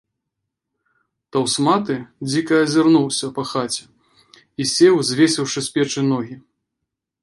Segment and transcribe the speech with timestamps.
[1.35, 1.95] Таўсматы
[2.29, 3.81] дзіка азірнуўся па хаце
[4.59, 6.35] і сеў, звесіўшы з печы ногі.